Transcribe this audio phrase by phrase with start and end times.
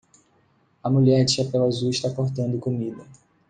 [0.83, 3.05] A mulher de chapéu azul está cortando comida